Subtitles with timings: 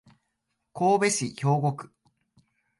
[0.73, 1.91] 神戸市兵庫区